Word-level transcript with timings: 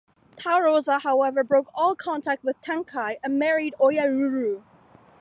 Tarouza, 0.35 0.99
however, 1.03 1.43
broke 1.43 1.69
all 1.75 1.95
contact 1.95 2.43
with 2.43 2.59
Tenkai, 2.59 3.19
and 3.23 3.37
married 3.37 3.75
Oyaruru. 3.79 4.63